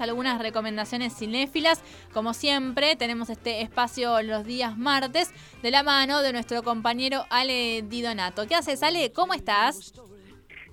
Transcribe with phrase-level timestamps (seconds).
[0.00, 1.82] algunas recomendaciones cinéfilas.
[2.12, 7.82] Como siempre, tenemos este espacio los días martes de la mano de nuestro compañero Ale
[7.82, 8.46] Di Donato.
[8.46, 9.10] ¿Qué haces, Ale?
[9.12, 9.92] ¿Cómo estás?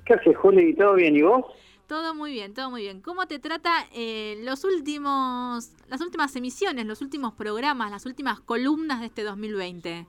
[0.06, 0.76] ¿Qué haces, Juli?
[0.76, 1.16] ¿Todo bien?
[1.16, 1.46] ¿Y vos?
[1.88, 3.02] Todo muy bien, todo muy bien.
[3.02, 9.00] ¿Cómo te trata eh, los últimos, las últimas emisiones, los últimos programas, las últimas columnas
[9.00, 10.06] de este 2020?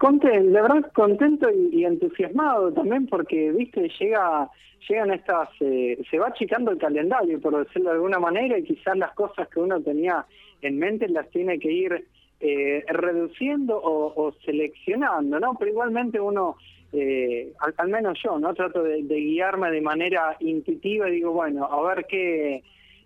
[0.00, 4.48] Contento, la verdad contento y, entusiasmado también porque, viste, llega,
[4.88, 8.96] llegan estas, eh, se va achicando el calendario, por decirlo de alguna manera, y quizás
[8.96, 10.24] las cosas que uno tenía
[10.62, 12.06] en mente las tiene que ir
[12.40, 15.54] eh, reduciendo o, seleccionando, ¿no?
[15.58, 16.56] Pero igualmente uno,
[16.94, 18.54] eh, al, menos yo, ¿no?
[18.54, 22.62] Trato de, guiarme de manera intuitiva y digo, bueno, a ver qué,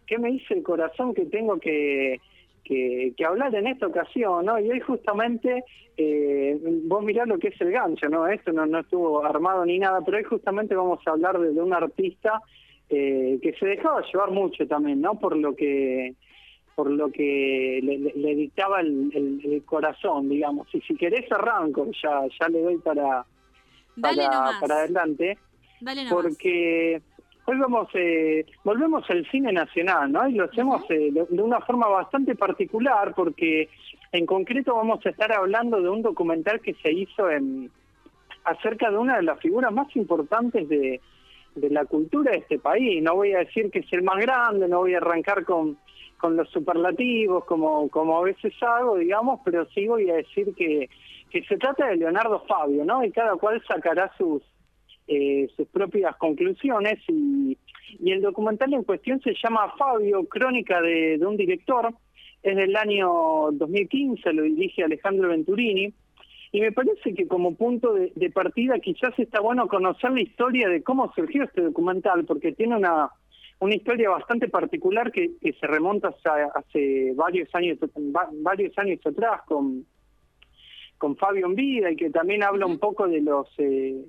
[0.06, 2.20] qué me dice el corazón que tengo que
[2.64, 4.58] que, hablar en esta ocasión, ¿no?
[4.58, 5.64] Y hoy justamente,
[5.96, 8.26] eh, vos mirá lo que es el gancho, ¿no?
[8.26, 11.72] Esto no, no estuvo armado ni nada, pero hoy justamente vamos a hablar de, un
[11.72, 12.40] artista
[12.88, 15.18] eh, que se dejaba llevar mucho también, ¿no?
[15.18, 16.14] Por lo que
[16.74, 20.66] por lo que le, dictaba el, corazón, digamos.
[20.74, 23.24] Y si querés arranco, ya ya le doy para,
[24.00, 25.38] para, para adelante.
[25.80, 27.00] Dale porque
[27.46, 30.26] Hoy vamos, eh, volvemos al cine nacional, ¿no?
[30.26, 33.68] Y lo hacemos eh, de, una forma bastante particular porque
[34.12, 37.70] en concreto vamos a estar hablando de un documental que se hizo en
[38.44, 41.00] acerca de una de las figuras más importantes de,
[41.54, 43.02] de la cultura de este país.
[43.02, 45.76] No voy a decir que es el más grande, no voy a arrancar con,
[46.18, 50.88] con los superlativos como, como a veces hago, digamos, pero sí voy a decir que,
[51.30, 53.04] que se trata de Leonardo Fabio, ¿no?
[53.04, 54.42] Y cada cual sacará sus
[55.06, 57.58] eh, sus propias conclusiones y,
[58.04, 61.94] el documental en cuestión se llama Fabio, Crónica de, un director,
[62.42, 65.92] es del año 2015, lo dirige Alejandro Venturini,
[66.50, 70.82] y me parece que como punto de, partida quizás está bueno conocer la historia de
[70.82, 73.10] cómo surgió este documental, porque tiene una,
[73.60, 76.14] una historia bastante particular que, se remonta
[76.54, 77.78] hace, varios años
[78.42, 79.86] varios años atrás con,
[80.98, 83.48] con Fabio en vida y que también habla un poco de los...
[83.58, 84.04] Eh,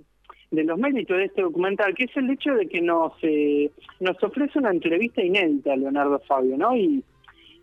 [0.55, 4.21] de los méritos de este documental, que es el hecho de que nos eh, nos
[4.23, 6.75] ofrece una entrevista inédita a Leonardo Fabio, ¿no?
[6.75, 7.03] Y,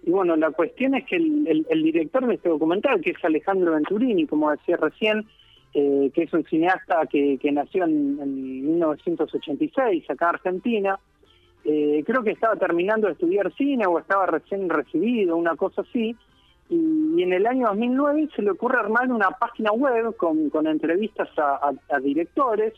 [0.04, 4.50] bueno, la cuestión es que el, director de este documental, que es Alejandro Venturini, como
[4.50, 5.24] decía recién,
[5.74, 10.98] eh, que es un cineasta que, nació en, 1986 acá en Argentina,
[11.64, 16.16] eh, creo que estaba terminando de estudiar cine o estaba recién recibido, una cosa así,
[16.72, 21.28] y, en el año 2009 se le ocurre armar una página web con, con entrevistas
[21.36, 22.72] a, directores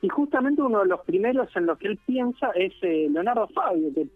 [0.00, 3.92] y justamente uno de los primeros en los que él piensa es eh, Leonardo Fabio,
[3.92, 4.06] que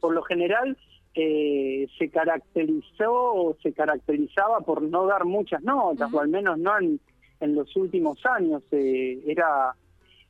[0.00, 0.76] por lo general
[1.14, 6.78] eh, se caracterizó o se caracterizaba por no dar muchas notas, o al menos no
[6.78, 7.00] en,
[7.40, 9.74] en los últimos años, eh, era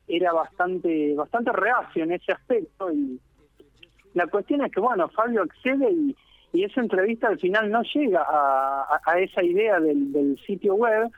[0.07, 3.19] era bastante bastante reacio en ese aspecto y
[4.13, 6.15] la cuestión es que bueno Fabio accede y,
[6.53, 11.09] y esa entrevista al final no llega a, esa idea del, sitio web,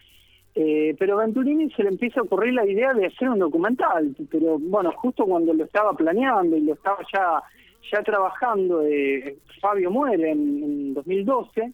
[0.56, 4.58] eh, pero Venturini se le empieza a ocurrir la idea de hacer un documental, pero
[4.58, 7.44] bueno, justo cuando lo estaba planeando y lo estaba ya,
[7.92, 11.74] ya trabajando, eh, Fabio muere en, 2012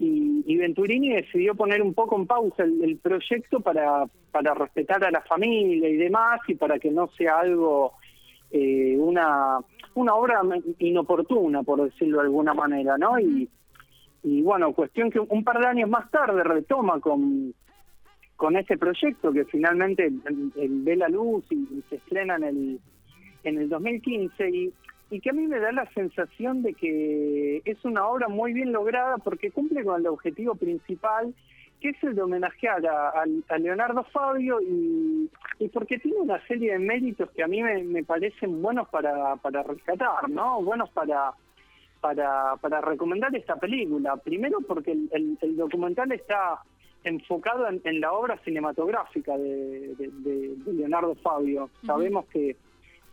[0.00, 5.20] y, Venturini decidió poner un poco en pausa el, proyecto para, para respetar a la
[5.20, 7.92] familia y demás y para que no sea algo,
[8.50, 9.60] eh, una
[9.94, 10.40] una obra
[10.78, 13.18] inoportuna, por decirlo de alguna manera, ¿no?
[13.18, 13.48] Y,
[14.22, 17.54] y bueno, cuestión que un par de años más tarde retoma con,
[18.36, 22.80] con este proyecto que finalmente ve la luz y, se estrena en el,
[23.44, 24.72] en el 2015 y,
[25.10, 28.72] y que a mí me da la sensación de que es una obra muy bien
[28.72, 31.34] lograda porque cumple con el objetivo principal
[31.80, 33.24] que es el de homenajear a,
[33.58, 35.28] Leonardo Fabio y,
[35.72, 40.28] porque tiene una serie de méritos que a mí me, parecen buenos para, para rescatar,
[40.28, 40.62] ¿no?
[40.62, 41.32] Buenos para,
[42.00, 44.16] para, para recomendar esta película.
[44.16, 46.62] Primero porque el, documental está
[47.04, 49.94] enfocado en, la obra cinematográfica de,
[50.66, 51.70] Leonardo Fabio.
[51.84, 52.56] Sabemos que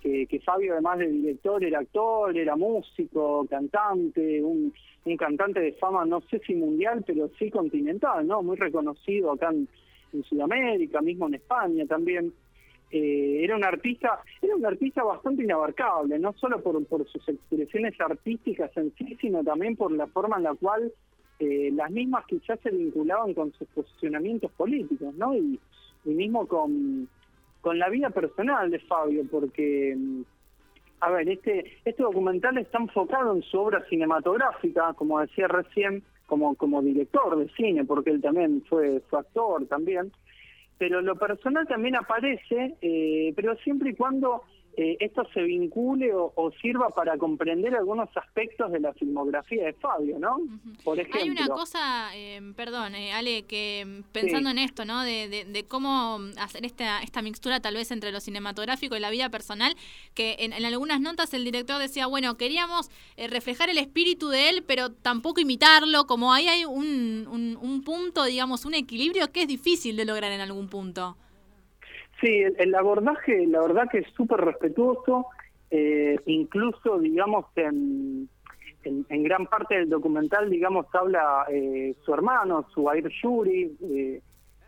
[0.01, 4.73] que, Fabio, además de director, era actor, era músico, cantante, un,
[5.17, 8.43] cantante de fama, no sé si mundial, pero sí continental, ¿no?
[8.43, 9.67] Muy reconocido acá en,
[10.23, 12.33] Sudamérica, mismo en España también.
[12.89, 17.99] Eh, era un artista, era un artista bastante inabarcable, no solo por, por sus expresiones
[17.99, 20.91] artísticas en sí, sino también por la forma en la cual
[21.39, 25.35] eh, las mismas quizás se vinculaban con sus posicionamientos políticos, ¿no?
[25.35, 25.59] y
[26.05, 27.09] mismo con,
[27.61, 30.21] con la vida personal de Fabio, porque, mm,
[31.01, 36.55] a ver, este, este documental está enfocado en su obra cinematográfica, como decía recién, como,
[36.55, 40.11] como director de cine, porque él también fue, su actor también,
[40.77, 44.43] pero lo personal también aparece, eh, pero siempre y cuando
[44.79, 50.19] eh, esto se vincule o, sirva para comprender algunos aspectos de la filmografía de Fabio,
[50.19, 50.37] ¿no?
[50.83, 51.19] Por ejemplo.
[51.19, 55.01] Hay una cosa, eh, perdón, eh, Ale, que pensando en esto, ¿no?
[55.03, 59.75] De, cómo hacer esta, esta mixtura tal vez entre lo cinematográfico y la vida personal,
[60.13, 64.91] que en, algunas notas el director decía, bueno, queríamos reflejar el espíritu de él, pero
[64.91, 69.95] tampoco imitarlo, como ahí hay un, un, un punto, digamos, un equilibrio que es difícil
[69.95, 71.17] de lograr en algún punto.
[72.21, 75.27] Sí, el, abordaje, la verdad que es súper respetuoso,
[75.69, 78.27] eh, incluso, digamos, en,
[78.83, 84.21] en, gran parte del documental, digamos, habla eh, su hermano, su Air Yuri, eh,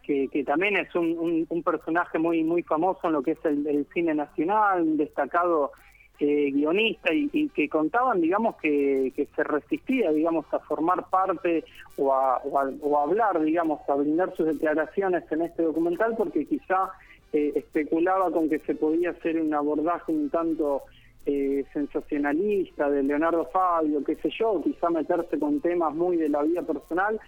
[0.03, 3.87] que, que, también es un, un, personaje muy muy famoso en lo que es el,
[3.93, 5.71] cine nacional, un destacado
[6.19, 11.63] guionista y, que contaban, digamos, que, que, se resistía, digamos, a formar parte
[11.95, 16.91] o a, o a hablar, digamos, a brindar sus declaraciones en este documental porque quizá
[17.33, 20.83] eh, especulaba con que se podía hacer un abordaje un tanto
[21.25, 26.41] eh, sensacionalista de Leonardo Fabio, qué sé yo, quizá meterse con temas muy de la
[26.43, 27.19] vida personal.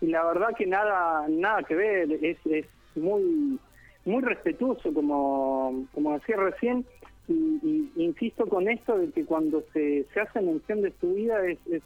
[0.00, 3.58] Y la verdad que nada nada que ver, es, es muy
[4.06, 6.86] muy respetuoso como como decía recién.
[7.28, 11.58] Y, insisto con esto de que cuando se, se hace mención de su vida es,
[11.70, 11.82] es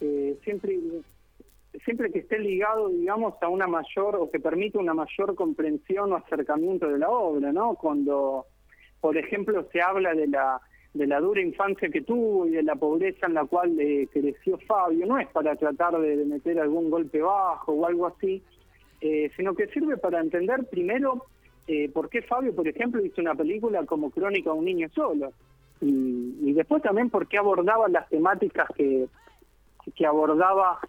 [0.00, 0.78] eh, siempre
[1.84, 6.16] siempre que esté ligado, digamos, a una mayor o que permita una mayor comprensión o
[6.16, 7.74] acercamiento de la obra, ¿no?
[7.74, 8.46] Cuando,
[9.00, 10.60] por ejemplo, se habla de la
[10.94, 14.58] de la dura infancia que tuvo y de la pobreza en la cual eh, creció
[14.66, 18.42] Fabio, no es para tratar de, meter algún golpe bajo o algo así,
[19.00, 21.26] eh, sino que sirve para entender primero
[21.66, 25.32] eh, por qué Fabio, por ejemplo, hizo una película como Crónica de un niño solo,
[25.80, 29.06] y, y después también por qué abordaba las temáticas que,
[29.94, 30.80] que abordaba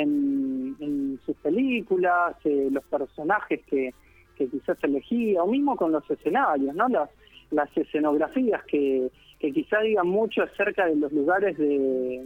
[0.00, 3.94] en, sus películas, eh, los personajes que,
[4.36, 6.88] que quizás elegía, o mismo con los escenarios, ¿no?
[6.88, 7.10] Las,
[7.50, 12.22] las escenografías que, que quizá digan mucho acerca de los lugares de,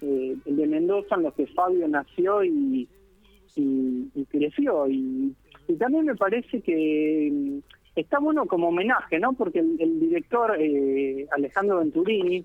[0.00, 2.88] eh, de Mendoza en los que Fabio nació y,
[3.56, 4.88] y, creció.
[4.88, 5.34] Y,
[5.78, 7.58] también me parece que mm,
[7.96, 9.32] está bueno como homenaje, ¿no?
[9.32, 12.44] Porque el, director eh, Alejandro Venturini,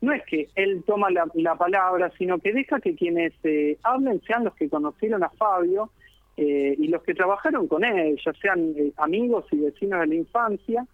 [0.00, 4.44] no es que él toma la, palabra, sino que deja que quienes eh, hablen sean
[4.44, 5.90] los que conocieron a Fabio
[6.36, 10.14] eh, y los que trabajaron con él, ya sean eh, amigos y vecinos de la
[10.14, 10.86] infancia,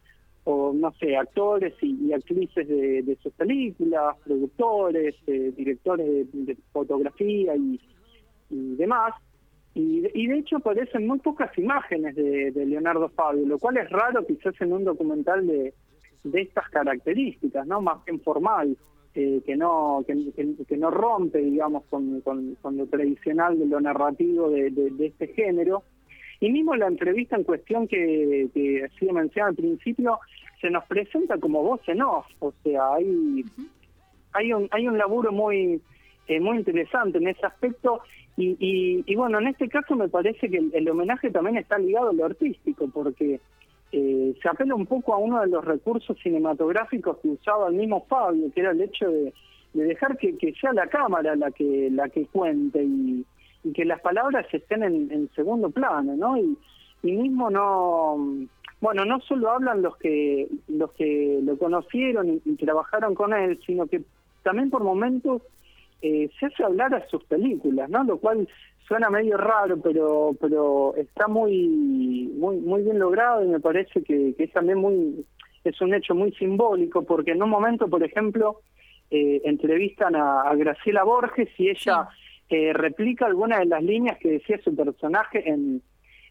[0.42, 7.80] o no sé, actores y, actrices de, sus películas, productores, directores de, fotografía y,
[8.48, 9.12] demás.
[9.74, 14.54] Y, de hecho aparecen muy pocas imágenes de, Leonardo Fabio, lo cual es raro quizás
[14.60, 15.74] en un documental de,
[16.22, 17.80] de estas características, ¿no?
[17.80, 18.76] Más bien formal.
[19.18, 24.92] Eh, que no que, no rompe digamos con, con, lo tradicional de lo narrativo de,
[24.98, 25.84] este género.
[26.38, 30.18] Y mismo la entrevista en cuestión que, que sido mencionado al principio
[30.60, 33.42] se nos presenta como voz en off o sea hay
[34.34, 35.80] hay un hay un laburo muy
[36.28, 38.02] eh, muy interesante en ese aspecto.
[38.36, 42.12] Y, y, bueno en este caso me parece que el homenaje también está ligado a
[42.12, 43.40] lo artístico porque
[43.92, 48.04] eh, se apela un poco a uno de los recursos cinematográficos que usaba el mismo
[48.08, 49.32] Fabio, que era el hecho de,
[49.72, 53.24] dejar que, sea la cámara la que la que cuente y,
[53.74, 56.36] que las palabras estén en, segundo plano, ¿no?
[56.38, 56.56] Y,
[57.02, 58.16] mismo no,
[58.80, 63.86] bueno, no solo hablan los que los que lo conocieron y, trabajaron con él, sino
[63.86, 64.02] que
[64.42, 65.42] también por momentos
[66.02, 68.04] eh, se hace hablar a sus películas, ¿no?
[68.04, 68.48] Lo cual
[68.86, 74.34] suena medio raro, pero pero está muy muy muy bien logrado y me parece que,
[74.38, 75.24] es también muy
[75.64, 78.60] es un hecho muy simbólico porque en un momento, por ejemplo,
[79.10, 82.08] eh, entrevistan a, Graciela Borges y ella
[82.48, 85.82] eh, replica algunas de las líneas que decía su personaje en,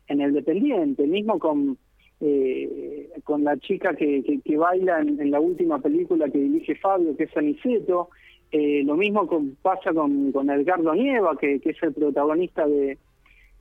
[0.08, 1.78] en El Dependiente, mismo con
[2.22, 7.16] eh, con la chica que, que, baila en, en, la última película que dirige Fabio,
[7.18, 8.10] que es Aniceto,
[8.52, 9.28] eh, lo mismo
[9.62, 12.98] pasa con, con Edgardo Nieva, que, es el protagonista de,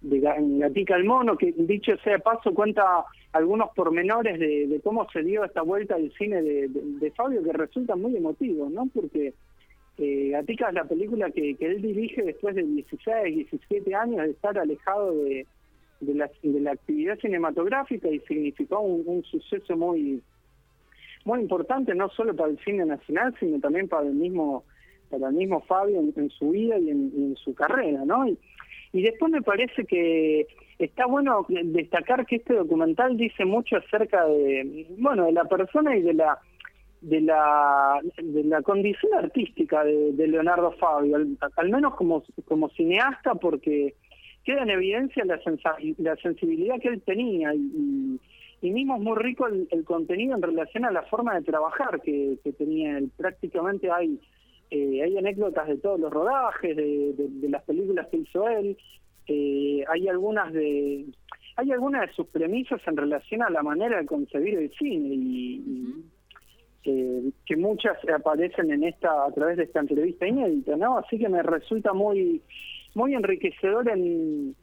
[0.01, 5.45] de Gatica el Mono, que dicho sea paso cuenta algunos pormenores de, cómo se dio
[5.45, 8.89] esta vuelta al cine de, Fabio que resulta muy emotivo, ¿no?
[8.95, 9.35] Porque
[9.99, 14.57] eh, Gatica es la película que, él dirige después de 16, 17 años de estar
[14.59, 15.47] alejado de,
[16.01, 20.23] de, la, de la actividad cinematográfica y significó un suceso muy
[21.25, 24.65] muy importante no solo para el cine nacional, sino también para el mismo
[25.19, 28.27] para el mismo Fabio en, su vida y en, su carrera, ¿no?
[28.27, 28.39] Y,
[29.03, 30.47] después me parece que
[30.79, 36.03] está bueno destacar que este documental dice mucho acerca de, bueno, de la persona y
[36.03, 36.39] de la
[37.01, 43.95] de la de la condición artística de, Leonardo Fabio, al, menos como como cineasta, porque
[44.45, 45.41] queda en evidencia la,
[45.99, 48.21] la sensibilidad que él tenía y,
[48.65, 52.39] y mismo es muy rico el, contenido en relación a la forma de trabajar que,
[52.57, 53.11] tenía él.
[53.15, 54.19] Prácticamente hay,
[54.75, 58.77] eh, hay anécdotas de todos los rodajes, de, las películas que hizo él,
[59.29, 61.07] eh, hay algunas de
[61.57, 66.05] hay algunas de sus premisas en relación a la manera de concebir el cine y,
[66.83, 70.99] eh, que muchas aparecen en esta a través de esta entrevista inédita, ¿no?
[70.99, 72.43] Así que me resulta muy
[72.95, 74.57] muy enriquecedor en,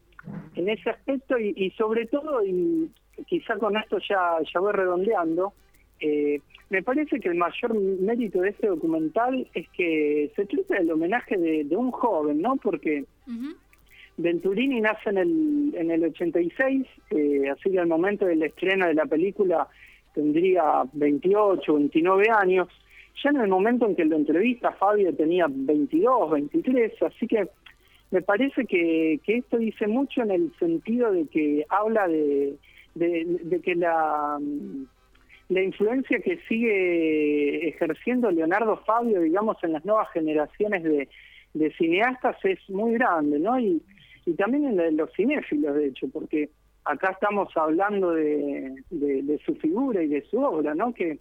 [0.56, 2.92] en ese aspecto y, sobre todo y
[3.28, 5.54] quizá con esto ya ya voy redondeando.
[6.02, 10.92] Eh, me parece que el mayor mérito de este documental es que se trata del
[10.92, 12.56] homenaje de, un joven, ¿no?
[12.58, 13.06] Porque
[14.18, 18.94] Venturini nace en el, en el 86, eh, así que al momento del estreno de
[18.94, 19.68] la película
[20.14, 22.68] tendría 28, 29 años.
[23.24, 27.48] Ya en el momento en que lo entrevista, Fabio tenía 22, 23, así que
[28.12, 32.56] me parece que, que esto dice mucho en el sentido de que habla de,
[32.96, 34.38] de, que la,
[35.52, 41.10] la influencia que sigue ejerciendo Leonardo Fabio, digamos, en las nuevas generaciones de,
[41.54, 43.60] de cineastas es muy grande, ¿no?
[43.60, 43.82] Y,
[44.26, 46.50] y también en los cinéfilos, de hecho, porque
[46.86, 50.94] acá estamos hablando de, de, su figura y de su obra, ¿no?
[50.94, 51.20] Que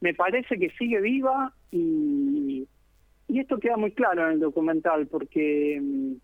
[0.00, 2.66] me parece que sigue viva y,
[3.28, 6.14] y esto queda muy claro en el documental, porque mm,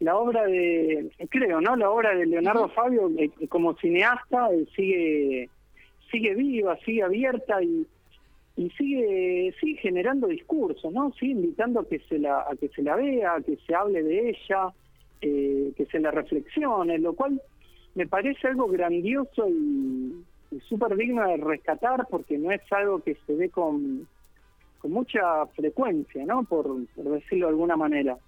[0.00, 1.76] la obra de, creo, ¿no?
[1.76, 5.48] La obra de Leonardo Fabio eh, como cineasta eh, sigue
[6.12, 7.86] sigue viva, sigue abierta y,
[8.56, 11.12] y sigue sigue generando discursos, ¿no?
[11.14, 14.02] Sigue invitando a que se la a que se la vea, a que se hable
[14.02, 14.72] de ella
[15.22, 17.40] eh, que se le reflexione, lo cual
[17.94, 20.24] me parece algo grandioso y,
[20.68, 24.06] súper digno de rescatar porque no es algo que se ve con,
[24.80, 26.44] con mucha frecuencia, ¿no?
[26.44, 28.18] Por decirlo de alguna manera.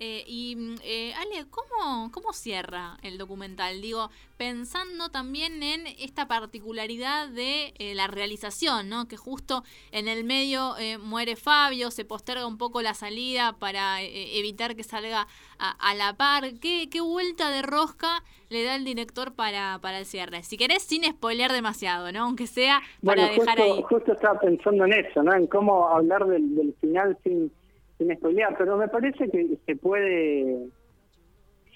[0.00, 3.80] Eh, y mm, eh, Ale, ¿cómo, ¿cómo cierra el documental?
[3.80, 9.08] Digo, pensando también en esta particularidad de eh, la realización, ¿no?
[9.08, 14.76] Que justo en el medio muere Fabio, se posterga un poco la salida para evitar
[14.76, 15.26] que salga
[15.58, 16.44] a, la par.
[16.60, 20.44] ¿Qué, ¿Qué, vuelta de rosca le da el director para, para el cierre?
[20.44, 22.24] Si querés, sin spoilear demasiado, ¿no?
[22.24, 23.82] Aunque sea para dejar ahí.
[23.82, 25.34] Justo estaba pensando en eso, ¿no?
[25.34, 27.50] En cómo hablar del, del final sin
[27.98, 30.68] sin spoilear, pero me parece que se puede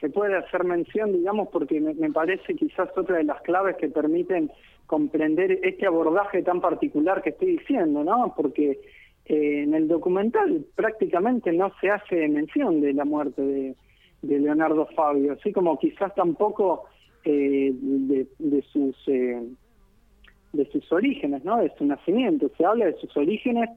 [0.02, 4.50] se puede hacer mención, digamos, porque me, parece quizás otra de las claves que permiten
[4.86, 8.34] comprender este abordaje tan particular que estoy diciendo, ¿no?
[8.36, 8.80] Porque
[9.26, 13.76] eh, en el documental prácticamente no se hace mención de la muerte de,
[14.22, 16.84] Leonardo Fabio, así como quizás tampoco
[17.24, 19.40] eh, de, de, sus eh,
[20.52, 21.58] de sus orígenes, ¿no?
[21.58, 22.50] De su nacimiento.
[22.56, 23.70] Se habla de sus orígenes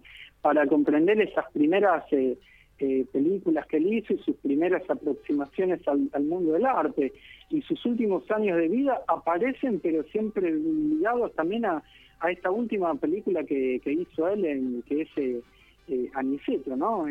[0.46, 2.38] para comprender esas primeras eh,
[2.78, 7.14] eh, películas que él hizo y sus primeras aproximaciones al, mundo del arte.
[7.50, 11.82] Y sus últimos años de vida aparecen, pero siempre ligados también a,
[12.30, 15.42] esta última película que, hizo él, que es eh,
[15.88, 17.08] eh Aniceto, ¿no?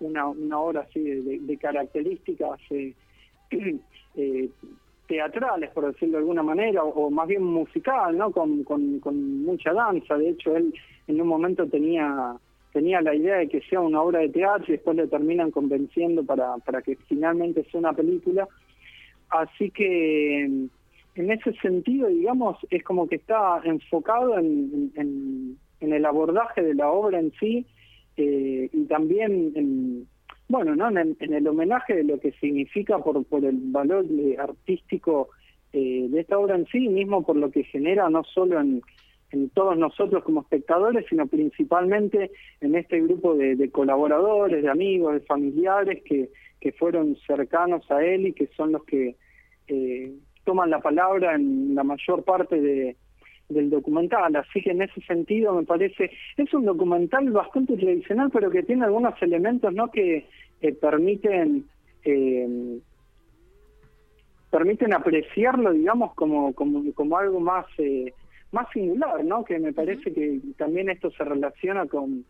[0.00, 2.60] una, una obra así de, de características
[5.06, 8.30] teatrales, por decirlo de alguna manera, o, más bien musical, ¿no?
[8.30, 10.16] Con, con, mucha danza.
[10.16, 10.74] De hecho, él
[11.06, 12.36] en un momento tenía
[12.72, 16.24] tenía la idea de que sea una obra de teatro y después le terminan convenciendo
[16.24, 18.48] para, para que finalmente sea una película.
[19.28, 20.44] Así que
[21.14, 26.90] en ese sentido, digamos, es como que está enfocado en, en, el abordaje de la
[26.90, 27.66] obra en sí
[28.16, 30.06] eh, y también en,
[30.52, 30.88] bueno, ¿no?
[30.90, 35.30] En, el homenaje de lo que significa por, por el valor eh, artístico
[35.72, 38.82] eh, de esta obra en sí, mismo por lo que genera no solo en,
[39.30, 45.20] en todos nosotros como espectadores, sino principalmente en este grupo de, colaboradores, de amigos, de
[45.20, 46.28] familiares que,
[46.60, 49.16] que fueron cercanos a él y que son los que
[49.68, 50.12] eh,
[50.44, 52.96] toman la palabra en la mayor parte de,
[53.52, 54.34] del documental.
[54.36, 58.84] Así que en ese sentido me parece, es un documental bastante tradicional, pero que tiene
[58.84, 60.26] algunos elementos no que
[60.80, 61.64] permiten
[62.04, 62.78] eh,
[64.50, 68.12] permiten apreciarlo, digamos, como, como, como algo más eh,
[68.52, 69.44] más singular, ¿no?
[69.44, 72.24] Que me parece que también esto se relaciona con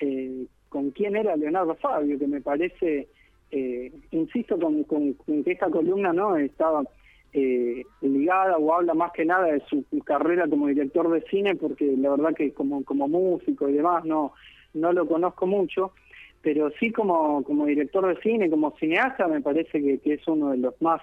[0.00, 3.08] eh, con quién era Leonardo Fabio, que me parece,
[3.50, 6.82] eh, insisto, con, con, que esta columna no estaba
[7.36, 11.84] eh, ligada o habla más que nada de su carrera como director de cine, porque
[11.98, 14.34] la verdad que como, como músico y demás no,
[14.72, 15.92] no lo conozco mucho,
[16.42, 20.58] pero sí como, como director de cine, como cineasta, me parece que, es uno de
[20.58, 21.02] los más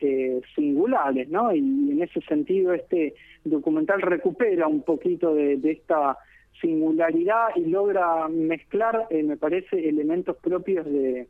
[0.00, 1.54] eh, singulares, ¿no?
[1.54, 3.14] Y en ese sentido este
[3.44, 6.16] documental recupera un poquito de, esta
[6.58, 11.28] singularidad y logra mezclar, eh, me parece, elementos propios de,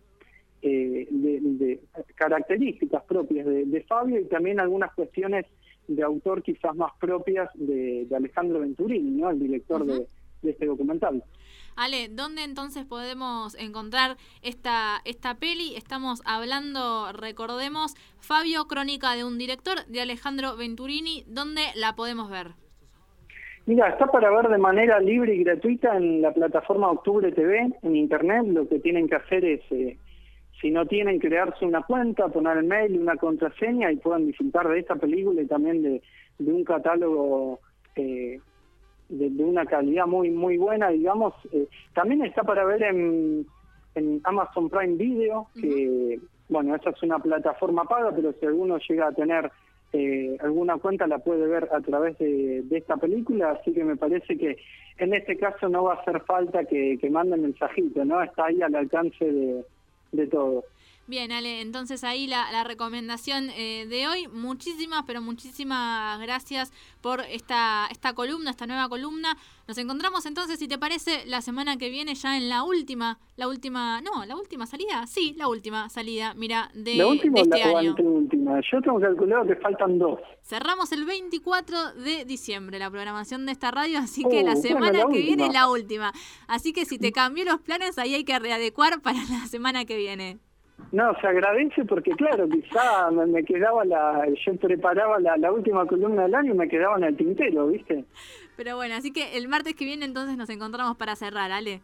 [0.66, 1.80] eh, de,
[2.14, 5.46] características propias de, Fabio y también algunas cuestiones
[5.86, 9.30] de autor quizás más propias de, Alejandro Venturini, ¿no?
[9.30, 10.06] el director de,
[10.42, 11.22] este documental.
[11.76, 15.76] Ale, ¿dónde entonces podemos encontrar esta, esta peli?
[15.76, 21.24] Estamos hablando, recordemos, Fabio, crónica de un director de Alejandro Venturini.
[21.28, 22.48] ¿Dónde la podemos ver?
[23.66, 27.96] Mira, está para ver de manera libre y gratuita en la plataforma Octubre TV, en
[27.96, 28.46] internet.
[28.46, 29.98] Lo que tienen que hacer es, eh,
[30.60, 34.68] si no tienen, crearse una cuenta, poner el mail y una contraseña y puedan disfrutar
[34.68, 36.02] de esta película y también de,
[36.38, 37.60] un catálogo
[37.94, 38.40] eh,
[39.08, 41.34] de, una calidad muy muy buena, digamos.
[41.52, 43.46] Eh, también está para ver en,
[43.94, 49.08] en Amazon Prime Video, que, bueno, esa es una plataforma paga, pero si alguno llega
[49.08, 49.50] a tener
[49.92, 54.36] eh, alguna cuenta la puede ver a través de, esta película, así que me parece
[54.36, 54.56] que
[54.98, 58.22] en este caso no va a hacer falta que, que manden mensajito, ¿no?
[58.22, 59.64] Está ahí al alcance de,
[60.12, 60.64] de todos.
[61.08, 64.26] Bien, Ale, entonces ahí la, la recomendación eh, de hoy.
[64.26, 69.36] Muchísimas, pero muchísimas gracias por esta, esta columna, esta nueva columna.
[69.68, 73.46] Nos encontramos entonces, si te parece, la semana que viene ya en la última, la
[73.46, 77.78] última, no, la última salida, sí, la última salida, mira, de, ¿La última este la
[77.78, 77.94] año.
[77.96, 78.60] Última?
[78.72, 80.18] Yo tengo calculado que faltan dos.
[80.42, 85.04] Cerramos el 24 de diciembre la programación de esta radio, así que la oh, semana
[85.08, 86.12] que viene es la última.
[86.48, 89.96] Así que si te cambió los planes, ahí hay que readecuar para la semana que
[89.96, 90.38] viene.
[90.92, 94.26] No, se agradece porque, claro, quizá me, quedaba la.
[94.44, 98.04] Yo preparaba la, la, última columna del año y me quedaba en el tintero, ¿viste?
[98.56, 101.80] Pero bueno, así que el martes que viene entonces nos encontramos para cerrar, Ale.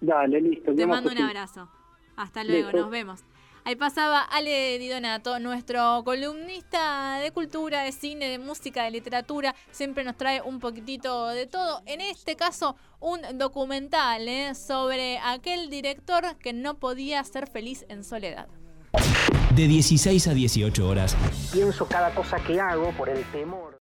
[0.00, 0.74] Dale, listo.
[0.74, 1.68] Te mando un abrazo.
[2.16, 3.24] Hasta luego, nos vemos.
[3.66, 9.54] Ahí pasaba Ale Di Donato, nuestro columnista de cultura, de cine, de música, de literatura.
[9.70, 11.80] Siempre nos trae un poquitito de todo.
[11.86, 14.54] En este caso, un documental ¿eh?
[14.54, 18.48] sobre aquel director que no podía ser feliz en soledad.
[19.54, 21.16] De 16 a 18 horas.
[21.50, 23.72] Pienso cada cosa que hago por el temor.